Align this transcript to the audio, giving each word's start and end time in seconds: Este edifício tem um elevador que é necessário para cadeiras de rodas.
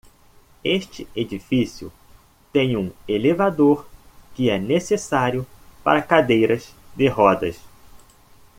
Este 0.63 1.07
edifício 1.15 1.93
tem 2.51 2.75
um 2.75 2.91
elevador 3.07 3.87
que 4.33 4.49
é 4.49 4.57
necessário 4.57 5.45
para 5.83 6.01
cadeiras 6.01 6.73
de 6.95 7.07
rodas. 7.07 7.59